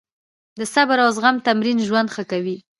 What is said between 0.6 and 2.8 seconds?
صبر او زغم تمرین ژوند ښه کوي.